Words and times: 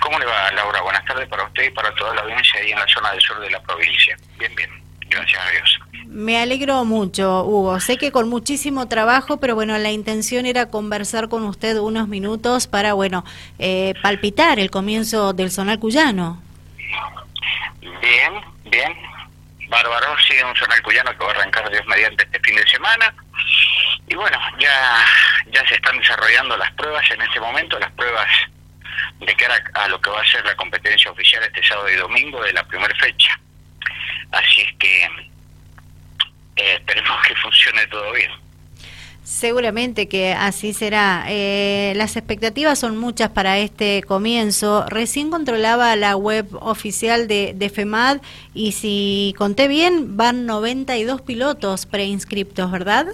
¿Cómo 0.00 0.18
le 0.18 0.26
va, 0.26 0.50
Laura? 0.52 0.80
Buenas 0.80 1.04
tardes 1.04 1.28
para 1.28 1.44
usted 1.44 1.64
y 1.64 1.70
para 1.70 1.94
toda 1.94 2.14
la 2.14 2.22
audiencia 2.22 2.60
ahí 2.60 2.72
en 2.72 2.78
la 2.78 2.86
zona 2.88 3.12
del 3.12 3.20
sur 3.20 3.38
de 3.38 3.50
la 3.50 3.60
provincia. 3.62 4.16
Bien, 4.38 4.52
bien. 4.56 4.70
Gracias 5.08 5.40
a 5.40 5.50
Dios. 5.50 5.78
Me 6.06 6.40
alegro 6.40 6.84
mucho, 6.84 7.44
Hugo. 7.44 7.78
Sé 7.78 7.96
que 7.96 8.10
con 8.10 8.28
muchísimo 8.28 8.88
trabajo, 8.88 9.36
pero 9.38 9.54
bueno, 9.54 9.78
la 9.78 9.90
intención 9.90 10.46
era 10.46 10.66
conversar 10.66 11.28
con 11.28 11.44
usted 11.44 11.78
unos 11.78 12.08
minutos 12.08 12.66
para, 12.66 12.94
bueno, 12.94 13.24
eh, 13.60 13.94
palpitar 14.02 14.58
el 14.58 14.70
comienzo 14.70 15.32
del 15.32 15.52
Zonal 15.52 15.78
Cuyano. 15.78 16.42
Bien, 17.80 18.32
bien. 18.64 18.92
Bárbaro, 19.68 20.16
sigue 20.26 20.44
un 20.44 20.56
Zonal 20.56 20.82
Cuyano 20.82 21.12
que 21.16 21.24
va 21.24 21.30
a 21.30 21.34
arrancar 21.34 21.70
Dios 21.70 21.86
mediante 21.86 22.24
este 22.24 22.40
fin 22.40 22.56
de 22.56 22.66
semana. 22.68 23.14
Y 24.08 24.14
bueno, 24.14 24.38
ya, 24.58 25.04
ya 25.52 25.66
se 25.68 25.74
están 25.74 25.98
desarrollando 25.98 26.56
las 26.56 26.72
pruebas 26.72 27.10
en 27.10 27.22
este 27.22 27.40
momento, 27.40 27.78
las 27.78 27.90
pruebas 27.92 28.28
de 29.20 29.34
cara 29.34 29.62
a 29.74 29.88
lo 29.88 30.00
que 30.00 30.10
va 30.10 30.20
a 30.20 30.26
ser 30.26 30.44
la 30.44 30.56
competencia 30.56 31.10
oficial 31.10 31.42
este 31.42 31.62
sábado 31.64 31.90
y 31.90 31.96
domingo 31.96 32.42
de 32.42 32.52
la 32.52 32.64
primera 32.64 32.94
fecha. 32.96 33.38
Así 34.32 34.60
es 34.60 34.72
que 34.78 35.04
eh, 36.56 36.74
esperemos 36.74 37.26
que 37.26 37.34
funcione 37.36 37.86
todo 37.86 38.12
bien. 38.12 38.30
Seguramente 39.26 40.08
que 40.08 40.34
así 40.34 40.72
será. 40.72 41.24
Eh, 41.28 41.94
las 41.96 42.16
expectativas 42.16 42.78
son 42.78 42.96
muchas 42.96 43.30
para 43.30 43.58
este 43.58 44.04
comienzo. 44.06 44.86
Recién 44.88 45.30
controlaba 45.30 45.96
la 45.96 46.16
web 46.16 46.46
oficial 46.60 47.26
de, 47.26 47.52
de 47.56 47.68
FEMAD 47.68 48.18
y 48.54 48.70
si 48.70 49.34
conté 49.36 49.66
bien, 49.66 50.16
van 50.16 50.46
92 50.46 51.22
pilotos 51.22 51.86
preinscriptos, 51.86 52.70
¿verdad? 52.70 53.06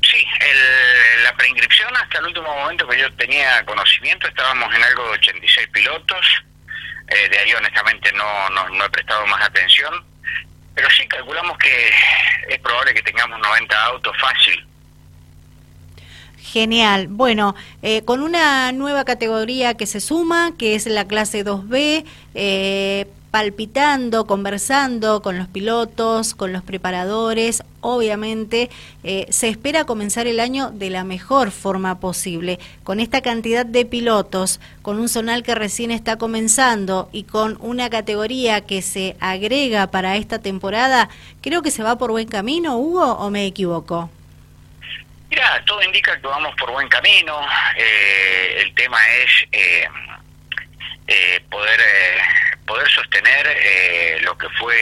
Sí, 0.00 0.24
el, 0.40 1.01
preinscripción 1.36 1.96
hasta 1.96 2.18
el 2.18 2.26
último 2.26 2.54
momento 2.54 2.86
que 2.88 2.98
yo 2.98 3.12
tenía 3.14 3.64
conocimiento 3.64 4.28
estábamos 4.28 4.74
en 4.74 4.82
algo 4.82 5.04
de 5.04 5.10
86 5.10 5.68
pilotos. 5.68 6.44
Eh, 7.08 7.28
de 7.28 7.38
ahí 7.38 7.52
honestamente 7.54 8.12
no, 8.12 8.50
no, 8.50 8.68
no 8.70 8.84
he 8.84 8.90
prestado 8.90 9.26
más 9.26 9.42
atención. 9.42 10.04
Pero 10.74 10.88
sí, 10.90 11.06
calculamos 11.06 11.58
que 11.58 11.90
es 12.48 12.58
probable 12.60 12.94
que 12.94 13.02
tengamos 13.02 13.38
90 13.38 13.84
autos 13.84 14.16
fácil. 14.18 14.66
Genial. 16.38 17.06
Bueno, 17.08 17.54
eh, 17.82 18.04
con 18.04 18.20
una 18.20 18.72
nueva 18.72 19.04
categoría 19.04 19.74
que 19.74 19.86
se 19.86 20.00
suma, 20.00 20.52
que 20.58 20.74
es 20.74 20.86
la 20.86 21.06
clase 21.06 21.44
2B, 21.44 22.04
eh, 22.34 23.06
palpitando, 23.32 24.26
conversando 24.26 25.22
con 25.22 25.38
los 25.38 25.48
pilotos, 25.48 26.34
con 26.34 26.52
los 26.52 26.62
preparadores. 26.62 27.64
Obviamente 27.80 28.70
eh, 29.04 29.26
se 29.30 29.48
espera 29.48 29.86
comenzar 29.86 30.26
el 30.26 30.38
año 30.38 30.70
de 30.70 30.90
la 30.90 31.02
mejor 31.02 31.50
forma 31.50 31.98
posible. 31.98 32.60
Con 32.84 33.00
esta 33.00 33.22
cantidad 33.22 33.64
de 33.64 33.86
pilotos, 33.86 34.60
con 34.82 35.00
un 35.00 35.08
zonal 35.08 35.42
que 35.42 35.54
recién 35.54 35.90
está 35.90 36.18
comenzando 36.18 37.08
y 37.10 37.24
con 37.24 37.56
una 37.60 37.88
categoría 37.88 38.60
que 38.60 38.82
se 38.82 39.16
agrega 39.18 39.86
para 39.86 40.16
esta 40.16 40.38
temporada, 40.38 41.08
creo 41.40 41.62
que 41.62 41.70
se 41.70 41.82
va 41.82 41.96
por 41.96 42.10
buen 42.10 42.28
camino, 42.28 42.76
Hugo, 42.76 43.14
o 43.14 43.30
me 43.30 43.46
equivoco. 43.46 44.10
Mira, 45.30 45.64
todo 45.64 45.82
indica 45.82 46.20
que 46.20 46.26
vamos 46.26 46.54
por 46.58 46.70
buen 46.70 46.88
camino. 46.90 47.40
Eh, 47.78 48.60
el 48.60 48.74
tema 48.74 48.98
es 49.24 49.48
eh, 49.52 49.88
eh, 53.62 54.18
lo 54.22 54.36
que 54.36 54.48
fue 54.50 54.76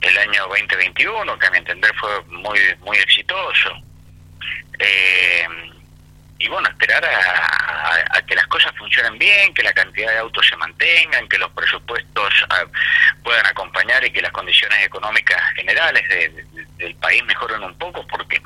el 0.00 0.18
año 0.18 0.46
2021, 0.48 1.38
que 1.38 1.46
a 1.46 1.50
mi 1.50 1.58
entender 1.58 1.94
fue 1.96 2.22
muy 2.24 2.58
muy 2.80 2.96
exitoso. 2.98 3.70
Eh, 4.78 5.46
y 6.38 6.48
bueno, 6.48 6.68
esperar 6.68 7.02
a, 7.04 8.20
que 8.26 8.34
las 8.34 8.46
cosas 8.48 8.72
funcionen 8.76 9.18
bien, 9.18 9.54
que 9.54 9.62
la 9.62 9.72
cantidad 9.72 10.12
de 10.12 10.18
autos 10.18 10.46
se 10.46 10.56
mantengan, 10.56 11.28
que 11.28 11.38
los 11.38 11.50
presupuestos 11.52 12.44
ah, 12.50 12.64
puedan 13.22 13.46
acompañar 13.46 14.04
y 14.04 14.10
que 14.10 14.20
las 14.20 14.32
condiciones 14.32 14.84
económicas 14.84 15.40
generales 15.54 16.06
del 16.76 16.94
país 16.96 17.24
mejoren 17.24 17.62
un 17.62 17.76
poco, 17.78 18.06
porque 18.06 18.40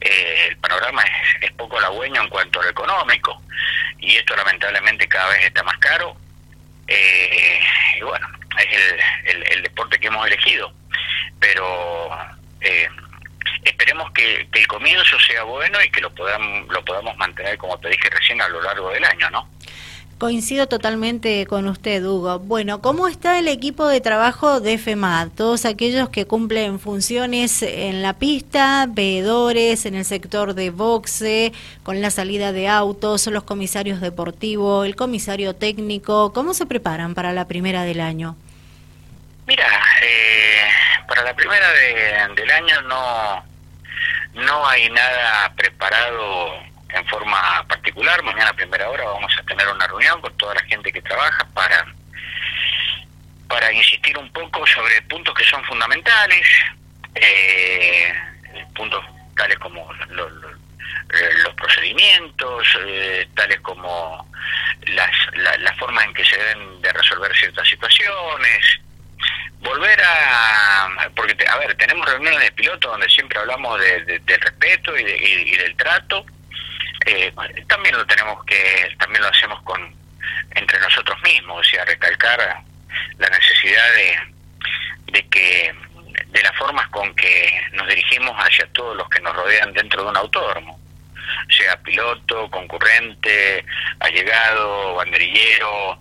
eh, 0.00 0.46
el 0.48 0.56
panorama 0.56 1.02
es, 1.02 1.44
es 1.44 1.52
poco 1.52 1.78
halagüeño 1.78 2.22
en 2.22 2.28
cuanto 2.28 2.60
a 2.60 2.64
lo 2.64 2.70
económico, 2.70 3.40
y 3.98 4.16
esto 4.16 4.34
lamentablemente 4.34 5.06
cada 5.06 5.28
vez 5.28 5.44
está 5.44 5.62
más 5.62 5.78
caro 5.78 6.16
eh, 6.90 7.60
y 7.98 8.02
bueno, 8.02 8.26
es 8.58 9.34
el, 9.34 9.52
el, 9.52 9.62
deporte 9.62 9.98
que 9.98 10.08
hemos 10.08 10.26
elegido. 10.26 10.72
Pero 11.38 12.10
eh, 12.60 12.88
esperemos 13.64 14.10
que, 14.12 14.48
el 14.52 14.66
comienzo 14.66 15.18
sea 15.20 15.42
bueno 15.44 15.82
y 15.82 15.90
que 15.90 16.00
lo 16.00 16.14
podamos, 16.14 16.68
lo 16.68 16.84
podamos 16.84 17.16
mantener, 17.16 17.56
como 17.58 17.78
te 17.78 17.88
dije 17.88 18.10
recién, 18.10 18.40
a 18.42 18.48
lo 18.48 18.60
largo 18.62 18.90
del 18.90 19.04
año, 19.04 19.30
¿no? 19.30 19.48
Coincido 20.20 20.68
totalmente 20.68 21.46
con 21.46 21.66
usted, 21.66 22.04
Hugo. 22.04 22.40
Bueno, 22.40 22.82
¿cómo 22.82 23.08
está 23.08 23.38
el 23.38 23.48
equipo 23.48 23.88
de 23.88 24.02
trabajo 24.02 24.60
de 24.60 24.76
FEMAD? 24.76 25.28
Todos 25.28 25.64
aquellos 25.64 26.10
que 26.10 26.26
cumplen 26.26 26.78
funciones 26.78 27.62
en 27.62 28.02
la 28.02 28.12
pista, 28.12 28.84
veedores, 28.86 29.86
en 29.86 29.94
el 29.94 30.04
sector 30.04 30.52
de 30.52 30.68
boxe, 30.68 31.54
con 31.82 32.02
la 32.02 32.10
salida 32.10 32.52
de 32.52 32.68
autos, 32.68 33.28
los 33.28 33.44
comisarios 33.44 34.02
deportivos, 34.02 34.84
el 34.84 34.94
comisario 34.94 35.56
técnico, 35.56 36.34
¿cómo 36.34 36.52
se 36.52 36.66
preparan 36.66 37.14
para 37.14 37.32
la 37.32 37.46
primera 37.46 37.84
del 37.84 38.02
año? 38.02 38.36
Mira, 39.46 39.64
eh, 40.02 40.68
para 41.08 41.24
la 41.24 41.34
primera 41.34 41.66
del 42.36 42.50
año 42.50 42.82
no, 42.82 43.42
no 44.34 44.68
hay 44.68 44.90
nada 44.90 45.50
preparado 45.56 46.69
en 46.94 47.06
forma 47.06 47.64
particular. 47.68 48.22
Mañana 48.22 48.50
a 48.50 48.54
primera 48.54 48.88
hora 48.88 49.04
vamos 49.04 49.32
a 49.38 49.42
tener 49.44 49.68
una 49.68 49.86
reunión 49.86 50.20
con 50.20 50.36
toda 50.36 50.54
la 50.54 50.62
gente 50.62 50.92
que 50.92 51.02
trabaja 51.02 51.46
para, 51.54 51.86
para 53.48 53.72
insistir 53.72 54.16
un 54.18 54.30
poco 54.32 54.66
sobre 54.66 55.02
puntos 55.02 55.34
que 55.34 55.44
son 55.44 55.62
fundamentales, 55.64 56.46
eh, 57.14 58.14
puntos 58.74 59.04
tales 59.36 59.58
como 59.58 59.92
los 59.92 61.54
procedimientos, 61.54 62.78
eh, 62.86 63.28
tales 63.34 63.60
como 63.60 64.28
las, 64.86 65.10
la, 65.34 65.74
forma 65.74 66.04
en 66.04 66.14
que 66.14 66.24
se 66.24 66.36
deben 66.36 66.80
de 66.82 66.92
resolver 66.92 67.34
ciertas 67.36 67.68
situaciones, 67.68 68.80
volver 69.60 70.00
a 70.02 71.10
porque 71.14 71.36
a 71.46 71.56
ver 71.58 71.74
tenemos 71.76 72.08
reuniones 72.08 72.40
de 72.40 72.52
pilotos 72.52 72.90
donde 72.90 73.08
siempre 73.08 73.38
hablamos 73.38 73.78
de, 73.80 74.20
del 74.20 74.40
respeto 74.40 74.96
y, 74.96 75.02
y, 75.02 75.56
del 75.56 75.76
trato 75.76 76.24
eh, 77.06 77.32
también 77.68 77.96
lo 77.96 78.06
tenemos 78.06 78.44
que, 78.44 78.94
también 78.98 79.22
lo 79.22 79.28
hacemos 79.28 79.62
con 79.62 79.94
entre 80.54 80.80
nosotros 80.80 81.20
mismos, 81.22 81.60
o 81.60 81.70
sea, 81.70 81.84
recalcar 81.84 82.62
la 83.18 83.28
necesidad 83.28 83.92
de, 83.94 85.12
de 85.12 85.28
que 85.28 85.74
de 86.26 86.42
las 86.42 86.56
formas 86.56 86.86
con 86.88 87.14
que 87.14 87.60
nos 87.72 87.86
dirigimos 87.88 88.34
hacia 88.36 88.66
todos 88.72 88.96
los 88.96 89.08
que 89.08 89.20
nos 89.20 89.34
rodean 89.34 89.72
dentro 89.72 90.02
de 90.02 90.08
un 90.10 90.16
autódromo, 90.16 90.78
sea 91.48 91.76
piloto, 91.82 92.50
concurrente, 92.50 93.64
allegado, 94.00 94.94
banderillero, 94.94 96.00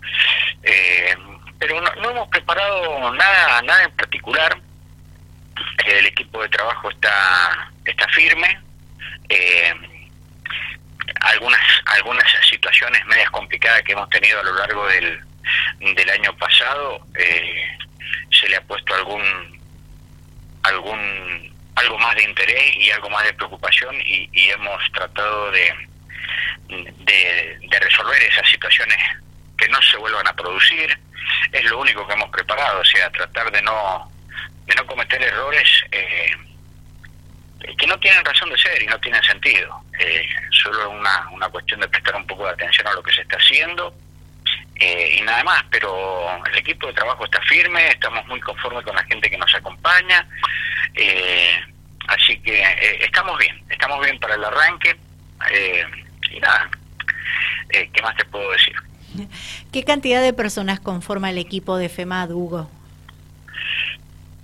eh, 0.63 1.15
pero 1.59 1.81
no, 1.81 2.09
hemos 2.09 2.29
preparado 2.29 3.13
nada, 3.13 3.61
nada 3.61 3.83
en 3.83 3.91
particular. 3.91 4.57
El 5.85 6.05
equipo 6.05 6.41
de 6.41 6.49
trabajo 6.49 6.89
está, 6.89 7.71
está 7.83 8.07
firme. 8.09 8.59
Eh, 9.27 9.73
algunas 11.29 11.61
algunas 11.85 12.25
situaciones 12.49 13.05
medias 13.05 13.29
complicadas 13.29 13.81
que 13.83 13.93
hemos 13.93 14.09
tenido 14.09 14.39
a 14.39 14.43
lo 14.43 14.53
largo 14.55 14.87
del, 14.87 15.19
del 15.79 16.09
año 16.09 16.35
pasado 16.37 17.05
eh, 17.15 17.77
se 18.31 18.49
le 18.49 18.55
ha 18.55 18.61
puesto 18.61 18.93
algún 18.95 19.23
algún 20.63 21.57
algo 21.75 21.97
más 21.99 22.15
de 22.15 22.23
interés 22.23 22.75
y 22.75 22.91
algo 22.91 23.09
más 23.09 23.23
de 23.23 23.33
preocupación 23.33 23.95
y, 24.01 24.27
hemos 24.49 24.91
tratado 24.91 25.51
de, 25.51 25.73
de, 26.67 27.79
resolver 27.79 28.21
esas 28.23 28.49
situaciones 28.49 28.97
que 29.57 29.69
no 29.69 29.81
se 29.81 29.95
vuelvan 29.97 30.27
a 30.27 30.33
producir 30.33 30.99
es 31.51 31.63
lo 31.65 31.79
único 31.79 32.05
que 32.05 32.13
hemos 32.13 32.29
preparado 32.31 32.81
o 32.81 32.85
sea 32.85 33.09
tratar 33.11 33.51
de 33.51 33.61
no 33.61 34.11
de 34.65 34.75
no 34.75 34.85
cometer 34.85 35.21
errores 35.21 35.69
eh, 35.91 36.31
que 37.77 37.87
no 37.87 37.99
tienen 37.99 38.23
razón 38.25 38.49
de 38.49 38.57
ser 38.57 38.81
y 38.81 38.87
no 38.87 38.99
tienen 38.99 39.21
sentido. 39.23 39.81
Eh, 39.99 40.29
solo 40.49 40.81
es 40.81 40.87
una, 40.87 41.29
una 41.31 41.49
cuestión 41.49 41.81
de 41.81 41.89
prestar 41.89 42.15
un 42.15 42.25
poco 42.25 42.45
de 42.45 42.51
atención 42.51 42.87
a 42.87 42.93
lo 42.93 43.03
que 43.03 43.11
se 43.11 43.21
está 43.21 43.35
haciendo 43.35 43.93
eh, 44.75 45.17
y 45.19 45.21
nada 45.23 45.43
más, 45.43 45.61
pero 45.69 46.41
el 46.45 46.57
equipo 46.57 46.87
de 46.87 46.93
trabajo 46.93 47.25
está 47.25 47.41
firme, 47.41 47.85
estamos 47.89 48.25
muy 48.27 48.39
conformes 48.39 48.85
con 48.85 48.95
la 48.95 49.03
gente 49.03 49.29
que 49.29 49.37
nos 49.37 49.53
acompaña, 49.53 50.25
eh, 50.95 51.51
así 52.07 52.39
que 52.39 52.63
estamos 53.01 53.37
bien, 53.39 53.61
estamos 53.69 53.99
bien 54.05 54.17
para 54.19 54.35
el 54.35 54.43
arranque 54.45 54.95
y 56.31 56.39
nada, 56.39 56.69
¿qué 57.69 58.01
más 58.01 58.15
te 58.15 58.23
puedo 58.23 58.51
decir? 58.51 58.75
¿Qué 59.73 59.83
cantidad 59.83 60.21
de 60.21 60.31
personas 60.31 60.79
conforma 60.79 61.29
el 61.29 61.39
equipo 61.39 61.75
de 61.75 61.89
FEMAD, 61.89 62.31
Hugo? 62.31 62.71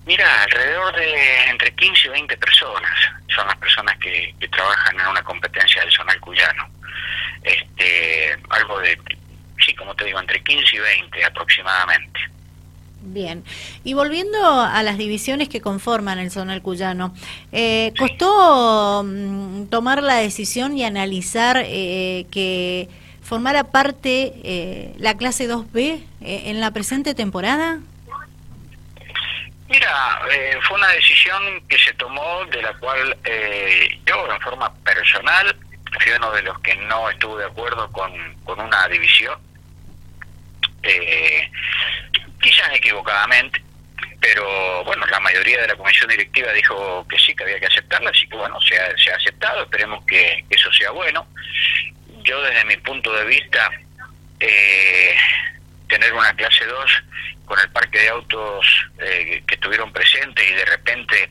Mira, 0.06 0.44
alrededor 0.44 0.96
de 0.98 1.46
entre 1.50 1.74
15 1.74 2.08
y 2.08 2.12
20 2.12 2.38
personas 2.38 2.92
son 3.36 3.48
las 3.48 3.58
personas 3.58 3.98
que, 4.00 4.34
trabajan 4.52 5.00
en 5.00 5.08
una 5.08 5.24
competencia 5.24 5.82
del 5.82 5.92
zonal 5.92 6.20
cuyano. 6.22 6.70
este, 7.44 8.38
algo 8.50 8.80
de, 8.80 8.98
sí, 9.66 9.74
como 9.76 9.94
te 9.96 10.06
digo, 10.06 10.20
entre 10.20 10.42
15 10.42 10.76
y 10.76 10.80
20 10.80 11.26
aproximadamente. 11.26 12.20
Bien, 13.08 13.44
y 13.84 13.94
volviendo 13.94 14.40
a 14.62 14.82
las 14.82 14.98
divisiones 14.98 15.48
que 15.48 15.62
conforman 15.62 16.18
el 16.18 16.32
zonal 16.32 16.62
cuyano, 16.64 17.14
eh, 17.52 17.94
¿costó 18.00 19.04
mm, 19.04 19.66
tomar 19.68 20.02
la 20.02 20.16
decisión 20.16 20.76
y 20.76 20.84
analizar 20.84 21.62
eh, 21.64 22.26
que 22.32 22.90
formara 23.22 23.66
parte 23.66 24.34
eh, 24.44 24.96
la 24.98 25.18
clase 25.18 25.48
2B 25.48 26.02
en 26.22 26.60
la 26.60 26.72
presente 26.72 27.14
temporada? 27.14 27.80
Mira, 29.68 30.22
fue 30.68 30.78
una 30.78 30.90
decisión 30.90 31.68
que 31.68 31.78
se 31.80 31.94
tomó 31.94 32.46
de 32.46 32.62
la 32.62 32.74
cual 32.76 33.18
yo 34.06 34.32
en 34.32 34.42
forma 34.42 34.74
personal 34.84 35.56
fui 36.00 36.12
uno 36.12 36.32
de 36.32 36.42
los 36.44 36.60
que 36.60 36.76
no 36.76 37.10
estuvo 37.10 37.38
de 37.38 37.46
acuerdo 37.46 37.92
con, 37.92 38.12
con 38.44 38.60
una 38.60 38.88
división. 38.88 39.40
Eh, 40.84 41.50
quizás 42.42 42.70
equivocadamente, 42.74 43.64
pero 44.20 44.84
bueno, 44.84 45.06
la 45.08 45.20
mayoría 45.20 45.62
de 45.62 45.68
la 45.68 45.76
comisión 45.76 46.10
directiva 46.10 46.52
dijo 46.54 47.06
que 47.10 47.18
sí, 47.18 47.36
que 47.36 47.44
había 47.44 47.60
que 47.60 47.66
aceptarla, 47.66 48.12
así 48.12 48.28
que 48.28 48.36
bueno, 48.36 48.62
se 48.62 48.80
ha, 48.80 48.96
se 48.98 49.12
ha 49.12 49.16
aceptado, 49.16 49.64
esperemos 49.64 50.06
que, 50.06 50.46
eso 50.50 50.72
sea 50.74 50.92
bueno. 50.92 51.28
Yo 52.24 52.42
desde 52.42 52.66
mi 52.66 52.78
punto 52.78 53.12
de 53.14 53.26
vista, 53.26 53.72
eh, 54.40 55.16
tener 55.88 56.14
una 56.14 56.34
clase 56.36 56.66
2 56.66 57.04
con 57.46 57.60
el 57.60 57.70
parque 57.70 58.00
de 58.00 58.10
autos 58.10 58.66
eh, 59.00 59.44
que 59.48 59.56
estuvieron 59.56 59.92
presentes 59.92 60.50
y 60.50 60.54
de 60.54 60.66
repente 60.66 61.30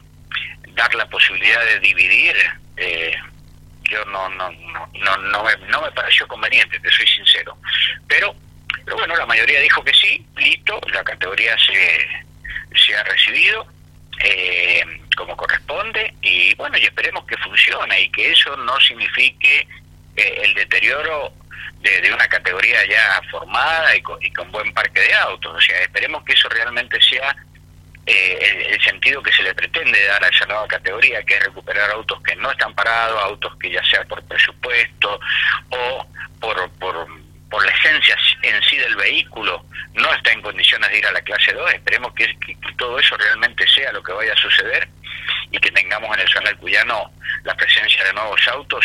dar 0.71 0.95
la 0.95 1.09
posibilidad 1.09 1.65
de 1.65 1.81
dividir, 1.81 2.35
eh, 2.77 3.15
yo 3.83 4.05
no 4.07 4.29
no 4.31 4.51
no 4.51 4.89
no 4.95 5.17
no 5.17 5.45
me, 5.45 5.57
no 5.69 5.83
me 5.83 5.93
pareció 5.93 6.27
conveniente, 6.27 6.81
te 6.81 6.91
soy 6.91 7.07
sincero. 7.07 7.57
Pero 8.09 8.35
pero 8.85 8.97
bueno, 8.97 9.17
la 9.17 9.27
mayoría 9.27 9.61
dijo 9.61 9.83
que 9.83 9.95
sí, 9.95 10.25
listo, 10.37 10.81
la 10.93 11.03
categoría 11.03 11.57
se, 11.59 12.07
se 12.77 12.95
ha 12.95 13.03
recibido 13.05 13.67
eh, 14.23 14.85
como 15.17 15.37
corresponde 15.37 16.15
y 16.23 16.55
bueno, 16.57 16.77
y 16.79 16.85
esperemos 16.85 17.25
que 17.25 17.37
funcione 17.39 18.03
y 18.03 18.11
que 18.11 18.33
eso 18.33 18.57
no 18.59 18.79
signifique 18.81 19.67
eh, 20.17 20.41
el 20.45 20.55
deterioro 20.55 21.33
de, 21.85 22.13
una 22.13 22.27
categoría 22.27 22.85
ya 22.87 23.21
formada 23.31 23.95
y 23.95 24.03
con, 24.03 24.23
y 24.23 24.31
con 24.33 24.51
buen 24.51 24.73
parque 24.73 25.01
de 25.01 25.15
autos. 25.15 25.55
O 25.55 25.61
sea, 25.61 25.81
esperemos 25.81 26.25
que 26.25 26.33
eso 26.33 26.49
realmente 26.49 27.01
sea 27.01 27.37
eh, 28.07 28.69
el, 28.71 28.83
sentido 28.83 29.23
que 29.23 29.33
se 29.33 29.43
le 29.43 29.55
pretende 29.55 30.05
dar 30.07 30.25
a 30.25 30.29
esa 30.29 30.47
nueva 30.47 30.67
categoría, 30.67 31.23
que 31.23 31.35
es 31.35 31.45
recuperar 31.45 31.91
autos 31.91 32.23
que 32.23 32.37
no 32.37 32.51
están 32.51 32.75
parados, 32.75 33.23
autos 33.23 33.57
que 33.59 33.71
ya 33.71 33.85
sea 33.85 34.05
por 34.05 34.23
presupuesto 34.25 35.21
o 35.71 36.07
por, 36.41 36.71
por 36.73 37.07
por 37.55 37.65
la 37.65 37.71
esencia 37.71 38.17
en 38.43 38.61
sí 38.65 38.77
del 38.77 38.97
vehículo, 38.97 39.65
no 39.95 40.13
está 40.13 40.33
en 40.33 40.43
condiciones 40.43 40.91
de 40.91 40.99
ir 40.99 41.07
a 41.07 41.13
la 41.13 41.21
clase 41.21 41.53
2. 41.53 41.75
Esperemos 41.75 42.13
que, 42.15 42.27
todo 42.77 42.99
eso 42.99 43.17
realmente 43.17 43.65
sea 43.69 43.93
lo 43.93 44.03
que 44.03 44.11
vaya 44.11 44.33
a 44.33 44.37
suceder 44.37 44.89
y 45.53 45.59
que 45.59 45.71
tengamos 45.71 46.13
en 46.17 46.23
el 46.23 46.29
zonal 46.29 46.57
cuyano 46.57 47.13
la 47.45 47.55
presencia 47.55 48.03
de 48.03 48.13
nuevos 48.13 48.41
autos 48.49 48.85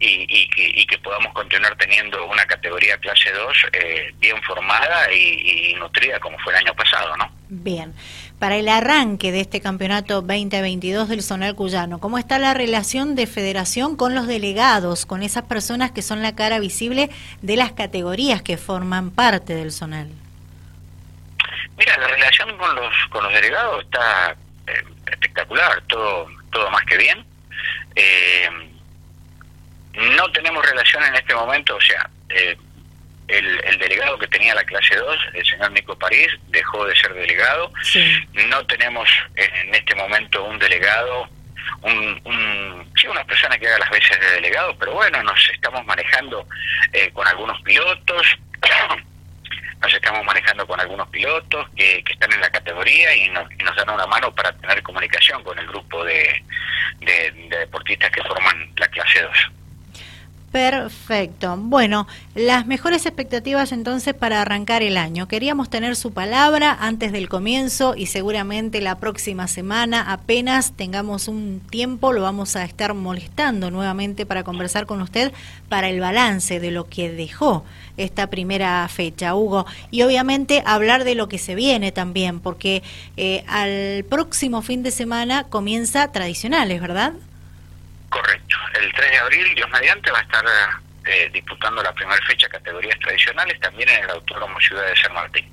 y, 0.00 0.86
que, 0.86 0.98
podamos 0.98 1.32
continuar 1.32 1.76
teniendo 1.76 2.26
una 2.26 2.44
categoría 2.44 2.98
clase 2.98 3.30
2 3.32 3.56
eh, 3.72 4.14
bien 4.18 4.40
formada 4.42 5.12
y, 5.12 5.70
y 5.70 5.74
nutrida 5.74 6.18
como 6.20 6.38
fue 6.40 6.52
el 6.52 6.58
año 6.58 6.74
pasado, 6.74 7.16
¿no? 7.16 7.30
Bien 7.48 7.94
para 8.38 8.56
el 8.56 8.68
arranque 8.68 9.32
de 9.32 9.40
este 9.40 9.60
campeonato 9.60 10.22
2022 10.22 11.08
del 11.08 11.22
Zonal 11.22 11.54
Cuyano? 11.54 11.98
¿Cómo 11.98 12.18
está 12.18 12.38
la 12.38 12.54
relación 12.54 13.16
de 13.16 13.26
federación 13.26 13.96
con 13.96 14.14
los 14.14 14.26
delegados, 14.26 15.06
con 15.06 15.22
esas 15.22 15.44
personas 15.44 15.90
que 15.90 16.02
son 16.02 16.22
la 16.22 16.34
cara 16.34 16.60
visible 16.60 17.10
de 17.42 17.56
las 17.56 17.72
categorías 17.72 18.42
que 18.42 18.56
forman 18.56 19.10
parte 19.10 19.54
del 19.54 19.72
Zonal? 19.72 20.08
Mira, 21.76 21.98
la 21.98 22.08
relación 22.08 22.56
con 22.56 22.74
los, 22.74 22.94
con 23.10 23.24
los 23.24 23.32
delegados 23.32 23.84
está 23.84 24.36
eh, 24.66 24.84
espectacular, 25.10 25.82
todo, 25.88 26.26
todo 26.50 26.70
más 26.70 26.84
que 26.84 26.96
bien. 26.96 27.24
Eh, 27.94 28.48
no 29.98 30.30
tenemos 30.30 30.64
relación 30.64 31.02
en 31.04 31.14
este 31.16 31.34
momento, 31.34 31.74
o 31.76 31.80
sea, 31.80 32.08
eh, 32.28 32.56
el, 33.26 33.78
delegado 33.78 34.18
que 34.18 34.28
tenía 34.28 34.54
la 34.54 34.64
clase 34.64 34.96
2, 34.96 35.18
el 35.34 35.46
señor 35.46 35.72
Nico 35.72 35.98
París, 35.98 36.28
dejó 36.48 36.84
de 36.86 36.96
ser 36.96 37.12
delegado. 37.14 37.72
No 38.48 38.66
tenemos 38.66 39.08
en 39.34 39.74
este 39.74 39.94
momento 39.94 40.44
un 40.44 40.58
delegado, 40.58 41.28
un, 41.82 42.20
un, 42.24 42.92
sí, 42.96 43.06
una 43.06 43.24
persona 43.24 43.58
que 43.58 43.66
haga 43.66 43.80
las 43.80 43.90
veces 43.90 44.18
de 44.18 44.30
delegado, 44.32 44.76
pero 44.78 44.92
bueno, 44.92 45.22
nos 45.22 45.50
estamos 45.50 45.84
manejando 45.84 46.46
eh, 46.92 47.10
con 47.12 47.26
algunos 47.26 47.60
pilotos. 47.62 48.26
nos 49.80 49.94
estamos 49.94 50.24
manejando 50.24 50.66
con 50.66 50.80
algunos 50.80 51.08
pilotos 51.08 51.68
que, 51.76 52.02
están 52.08 52.32
en 52.32 52.40
la 52.40 52.50
categoría 52.50 53.14
y 53.14 53.28
nos, 53.28 53.48
nos, 53.64 53.76
dan 53.76 53.90
una 53.90 54.06
mano 54.06 54.34
para 54.34 54.52
tener 54.52 54.82
comunicación 54.82 55.42
con 55.44 55.56
el 55.58 55.66
grupo 55.68 56.04
de, 56.04 56.42
de 57.00 57.30
deportistas 57.48 58.10
que 58.10 58.22
forman 58.22 58.72
la 58.76 58.88
clase 58.88 59.22
2. 59.22 59.57
Perfecto. 60.52 61.56
Bueno, 61.58 62.06
las 62.34 62.66
mejores 62.66 63.04
expectativas 63.04 63.70
entonces 63.70 64.14
para 64.14 64.40
arrancar 64.40 64.82
el 64.82 64.96
año. 64.96 65.28
Queríamos 65.28 65.68
tener 65.68 65.94
su 65.94 66.12
palabra 66.12 66.74
antes 66.80 67.12
del 67.12 67.28
comienzo 67.28 67.94
y 67.94 68.06
seguramente 68.06 68.80
la 68.80 68.94
próxima 68.94 69.46
semana, 69.46 70.10
apenas 70.10 70.72
tengamos 70.72 71.28
un 71.28 71.60
tiempo, 71.68 72.14
lo 72.14 72.22
vamos 72.22 72.56
a 72.56 72.64
estar 72.64 72.94
molestando 72.94 73.70
nuevamente 73.70 74.24
para 74.24 74.42
conversar 74.42 74.86
con 74.86 75.02
usted 75.02 75.32
para 75.68 75.90
el 75.90 76.00
balance 76.00 76.60
de 76.60 76.70
lo 76.70 76.88
que 76.88 77.10
dejó 77.10 77.64
esta 77.98 78.28
primera 78.28 78.88
fecha, 78.88 79.34
Hugo. 79.34 79.66
Y 79.90 80.00
obviamente 80.00 80.62
hablar 80.64 81.04
de 81.04 81.14
lo 81.14 81.28
que 81.28 81.36
se 81.36 81.56
viene 81.56 81.92
también, 81.92 82.40
porque 82.40 82.82
eh, 83.18 83.44
al 83.48 84.02
próximo 84.04 84.62
fin 84.62 84.82
de 84.82 84.92
semana 84.92 85.44
comienza 85.44 86.10
tradicionales, 86.10 86.80
¿verdad? 86.80 87.12
Correcto. 88.08 88.47
El 88.80 88.92
3 88.92 89.10
de 89.10 89.18
abril, 89.18 89.54
Dios 89.54 89.68
mediante, 89.70 90.10
va 90.10 90.18
a 90.18 90.22
estar 90.22 90.44
eh, 91.06 91.30
disputando 91.32 91.82
la 91.82 91.92
primera 91.92 92.20
fecha 92.26 92.48
categorías 92.48 92.98
tradicionales 93.00 93.58
también 93.60 93.88
en 93.88 94.04
el 94.04 94.10
Autódromo 94.10 94.58
Ciudad 94.60 94.86
de 94.86 94.96
San 94.96 95.14
Martín. 95.14 95.46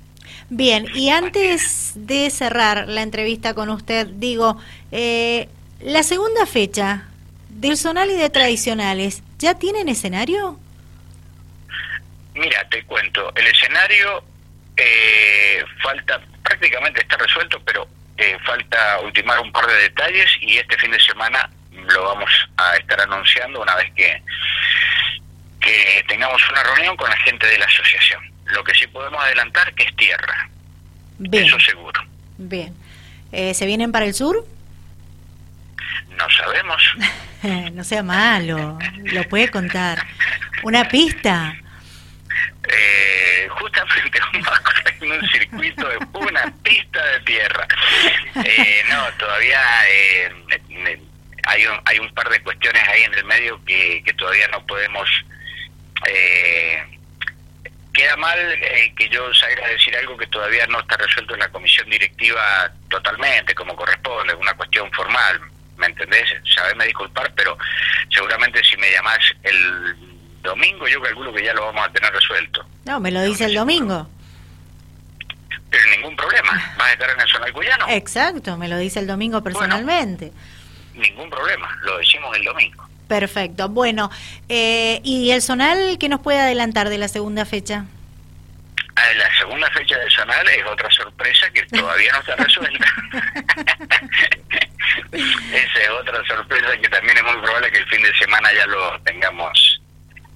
Bien, 0.48 0.86
y 0.94 1.10
antes 1.10 1.92
de 1.94 2.30
cerrar 2.30 2.88
la 2.88 3.02
entrevista 3.02 3.54
con 3.54 3.68
usted, 3.68 4.06
digo, 4.06 4.60
eh, 4.92 5.48
la 5.80 6.02
segunda 6.02 6.46
fecha 6.46 7.08
del 7.48 7.76
Zonal 7.76 8.10
y 8.10 8.14
de 8.14 8.30
Tradicionales, 8.30 9.22
¿ya 9.38 9.54
tienen 9.54 9.88
escenario? 9.88 10.58
Mira, 12.34 12.68
te 12.68 12.84
cuento, 12.84 13.32
el 13.34 13.46
escenario 13.46 14.22
eh, 14.76 15.64
falta, 15.82 16.20
prácticamente 16.44 17.00
está 17.00 17.16
resuelto, 17.16 17.60
pero 17.64 17.88
eh, 18.18 18.36
falta 18.44 19.00
ultimar 19.00 19.40
un 19.40 19.50
par 19.50 19.66
de 19.66 19.74
detalles 19.74 20.30
y 20.40 20.58
este 20.58 20.76
fin 20.76 20.90
de 20.90 21.00
semana 21.00 21.50
lo 21.92 22.04
vamos 22.04 22.30
a 22.56 22.76
estar 22.76 23.00
anunciando 23.00 23.60
una 23.60 23.74
vez 23.76 23.92
que, 23.94 24.22
que 25.60 26.04
tengamos 26.08 26.40
una 26.50 26.62
reunión 26.62 26.96
con 26.96 27.08
la 27.10 27.16
gente 27.18 27.46
de 27.46 27.58
la 27.58 27.66
asociación. 27.66 28.22
Lo 28.46 28.62
que 28.64 28.74
sí 28.74 28.86
podemos 28.86 29.22
adelantar 29.22 29.72
que 29.74 29.84
es 29.84 29.96
tierra. 29.96 30.48
Bien. 31.18 31.44
Eso 31.44 31.58
seguro. 31.60 32.02
Bien. 32.38 32.74
Eh, 33.32 33.54
¿Se 33.54 33.66
vienen 33.66 33.92
para 33.92 34.06
el 34.06 34.14
sur? 34.14 34.46
No 36.16 36.30
sabemos. 36.30 36.82
no 37.72 37.84
sea 37.84 38.02
malo, 38.02 38.78
lo 39.04 39.24
puede 39.24 39.50
contar. 39.50 40.06
¿Una 40.62 40.88
pista? 40.88 41.54
Eh, 42.68 43.48
justamente 43.50 44.18
en 45.00 45.12
un 45.12 45.28
circuito 45.28 45.88
de 45.88 45.98
una 46.14 46.52
pista 46.62 47.04
de 47.04 47.20
tierra. 47.20 47.66
Eh, 48.44 48.84
no, 48.90 49.02
todavía 49.18 49.60
eh, 49.88 50.30
hay 51.46 51.64
un, 51.64 51.80
hay 51.84 51.98
un 51.98 52.12
par 52.12 52.28
de 52.28 52.42
cuestiones 52.42 52.82
ahí 52.88 53.04
en 53.04 53.14
el 53.14 53.24
medio 53.24 53.64
que, 53.64 54.02
que 54.04 54.12
todavía 54.14 54.48
no 54.48 54.64
podemos... 54.66 55.08
Eh, 56.06 56.82
queda 57.94 58.16
mal 58.16 58.38
eh, 58.38 58.92
que 58.94 59.08
yo 59.08 59.32
salga 59.32 59.64
a 59.64 59.68
decir 59.70 59.96
algo 59.96 60.16
que 60.18 60.26
todavía 60.26 60.66
no 60.66 60.80
está 60.80 60.98
resuelto 60.98 61.32
en 61.32 61.40
la 61.40 61.48
comisión 61.48 61.88
directiva 61.88 62.70
totalmente, 62.90 63.54
como 63.54 63.74
corresponde, 63.74 64.34
una 64.34 64.52
cuestión 64.54 64.90
formal, 64.92 65.40
¿me 65.78 65.86
entendés? 65.86 66.28
Sabeme 66.54 66.84
disculpar, 66.84 67.32
pero 67.34 67.56
seguramente 68.10 68.62
si 68.62 68.76
me 68.76 68.90
llamás 68.90 69.18
el 69.44 69.96
domingo, 70.42 70.86
yo 70.88 71.00
calculo 71.00 71.32
que 71.32 71.44
ya 71.44 71.54
lo 71.54 71.66
vamos 71.66 71.86
a 71.86 71.92
tener 71.92 72.12
resuelto. 72.12 72.66
No, 72.84 73.00
me 73.00 73.10
lo 73.10 73.22
dice 73.22 73.46
el 73.46 73.54
domingo. 73.54 74.10
Pero 75.70 75.90
ningún 75.90 76.16
problema, 76.16 76.74
vas 76.76 76.88
a 76.88 76.92
estar 76.92 77.10
en 77.10 77.20
el 77.20 77.28
zonal 77.28 77.52
cuyano. 77.52 77.86
Exacto, 77.88 78.58
me 78.58 78.68
lo 78.68 78.76
dice 78.76 78.98
el 78.98 79.06
domingo 79.06 79.42
personalmente 79.42 80.32
ningún 80.96 81.30
problema, 81.30 81.78
lo 81.82 81.98
decimos 81.98 82.36
el 82.36 82.44
domingo. 82.44 82.86
Perfecto. 83.08 83.68
Bueno, 83.68 84.10
eh, 84.48 85.00
¿y 85.04 85.30
el 85.30 85.42
zonal 85.42 85.96
qué 85.98 86.08
nos 86.08 86.20
puede 86.20 86.40
adelantar 86.40 86.88
de 86.88 86.98
la 86.98 87.08
segunda 87.08 87.44
fecha? 87.44 87.84
Ah, 88.96 89.12
la 89.16 89.38
segunda 89.38 89.70
fecha 89.70 89.96
del 89.98 90.10
zonal 90.10 90.48
es 90.48 90.64
otra 90.64 90.90
sorpresa 90.90 91.50
que 91.50 91.62
todavía 91.66 92.12
no 92.12 92.20
está 92.20 92.36
resuelta. 92.36 92.86
Esa 95.12 95.80
es 95.80 95.90
otra 95.90 96.24
sorpresa 96.26 96.76
que 96.78 96.88
también 96.88 97.18
es 97.18 97.22
muy 97.22 97.36
probable 97.42 97.70
que 97.70 97.78
el 97.78 97.88
fin 97.88 98.02
de 98.02 98.14
semana 98.16 98.50
ya 98.54 98.66
lo 98.66 98.98
tengamos 99.02 99.82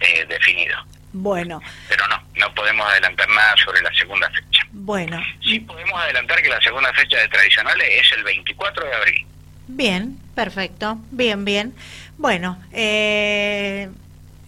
eh, 0.01 0.27
definido. 0.29 0.77
Bueno. 1.13 1.61
Pero 1.89 2.07
no, 2.09 2.23
no 2.35 2.55
podemos 2.55 2.87
adelantar 2.89 3.29
nada 3.31 3.55
sobre 3.65 3.81
la 3.83 3.93
segunda 3.95 4.31
fecha. 4.31 4.63
Bueno. 4.73 5.23
Sí 5.43 5.61
podemos 5.61 5.99
adelantar 6.01 6.43
que 6.43 6.49
la 6.49 6.61
segunda 6.61 6.93
fecha 6.93 7.19
de 7.19 7.29
tradicionales 7.29 7.89
es 7.91 8.13
el 8.13 8.25
24 8.25 8.85
de 8.85 8.95
abril. 8.95 9.27
Bien, 9.71 10.19
perfecto. 10.35 10.99
Bien, 11.11 11.45
bien. 11.45 11.75
Bueno, 12.19 12.59
eh, 12.73 13.89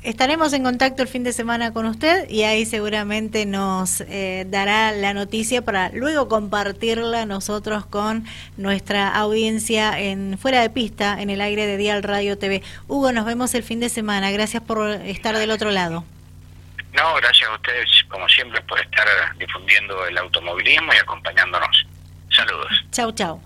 estaremos 0.03 0.53
en 0.53 0.65
contacto 0.65 1.03
el 1.03 1.09
fin 1.09 1.23
de 1.23 1.33
semana 1.33 1.73
con 1.73 1.87
usted 1.87 2.29
y 2.29 2.43
ahí 2.43 2.67
seguramente 2.67 3.47
nos 3.47 4.01
eh, 4.03 4.45
dará 4.49 4.93
la 4.93 5.15
noticia 5.15 5.63
para 5.63 5.91
luego 5.91 6.29
compartirla 6.29 7.25
nosotros 7.25 7.87
con 7.87 8.25
nuestra 8.57 9.09
audiencia 9.09 9.99
en 9.99 10.39
fuera 10.39 10.61
de 10.61 10.71
pista 10.71 11.21
en 11.23 11.31
el 11.31 11.41
aire 11.41 11.67
de 11.67 11.77
Dial 11.77 12.03
Radio 12.03 12.37
TV. 12.37 12.63
Hugo, 12.89 13.13
nos 13.13 13.25
vemos 13.25 13.55
el 13.55 13.63
fin 13.63 13.81
de 13.81 13.89
semana. 13.89 14.31
Gracias 14.33 14.63
por 14.63 14.91
estar 14.91 15.39
del 15.39 15.51
otro 15.51 15.71
lado. 15.71 16.05
No, 16.95 17.15
gracias 17.15 17.49
a 17.49 17.55
ustedes, 17.55 17.89
como 18.09 18.29
siempre, 18.29 18.61
por 18.63 18.79
estar 18.79 19.07
difundiendo 19.39 20.05
el 20.05 20.19
automovilismo 20.19 20.93
y 20.93 20.97
acompañándonos. 20.97 21.87
Saludos. 22.31 22.85
Chau, 22.91 23.13
chau. 23.13 23.41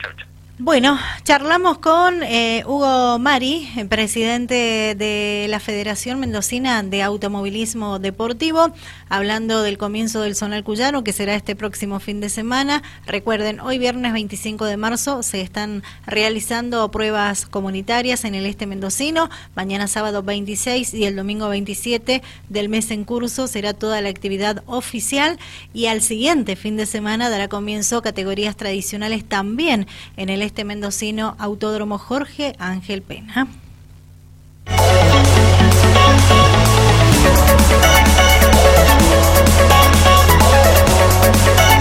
Chau, 0.00 0.12
chau. 0.16 0.33
Bueno, 0.56 0.96
charlamos 1.24 1.78
con 1.78 2.22
eh, 2.22 2.62
Hugo 2.64 3.18
Mari, 3.18 3.68
presidente 3.88 4.94
de 4.96 5.46
la 5.48 5.58
Federación 5.58 6.20
Mendocina 6.20 6.80
de 6.84 7.02
Automovilismo 7.02 7.98
Deportivo, 7.98 8.72
hablando 9.08 9.64
del 9.64 9.78
comienzo 9.78 10.20
del 10.20 10.36
Zonal 10.36 10.62
Cuyano, 10.62 11.02
que 11.02 11.12
será 11.12 11.34
este 11.34 11.56
próximo 11.56 11.98
fin 11.98 12.20
de 12.20 12.28
semana. 12.28 12.84
Recuerden, 13.04 13.58
hoy 13.58 13.78
viernes 13.78 14.12
25 14.12 14.66
de 14.66 14.76
marzo 14.76 15.24
se 15.24 15.40
están 15.40 15.82
realizando 16.06 16.88
pruebas 16.88 17.46
comunitarias 17.46 18.24
en 18.24 18.36
el 18.36 18.46
este 18.46 18.66
mendocino. 18.68 19.30
Mañana 19.56 19.88
sábado 19.88 20.22
26 20.22 20.94
y 20.94 21.04
el 21.06 21.16
domingo 21.16 21.48
27 21.48 22.22
del 22.48 22.68
mes 22.68 22.92
en 22.92 23.02
curso 23.02 23.48
será 23.48 23.74
toda 23.74 24.00
la 24.00 24.08
actividad 24.08 24.62
oficial 24.66 25.36
y 25.72 25.86
al 25.86 26.00
siguiente 26.00 26.54
fin 26.54 26.76
de 26.76 26.86
semana 26.86 27.28
dará 27.28 27.48
comienzo 27.48 28.02
categorías 28.02 28.54
tradicionales 28.54 29.24
también 29.24 29.88
en 30.16 30.28
el 30.28 30.43
este 30.44 30.64
mendocino 30.64 31.34
Autódromo 31.38 31.98
Jorge 31.98 32.54
Ángel 32.58 33.02
Pena. 33.02 33.48